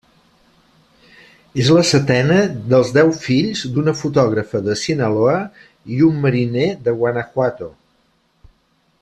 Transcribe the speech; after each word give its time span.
És 1.63 1.67
la 1.75 1.83
setena 1.89 2.39
dels 2.73 2.89
deu 2.95 3.11
fills 3.25 3.61
d'una 3.75 3.95
fotògrafa 3.99 4.63
de 4.69 4.79
Sinaloa 4.85 5.37
i 5.99 6.03
un 6.09 6.19
mariner 6.25 6.67
de 6.89 6.97
Guanajuato. 7.05 7.71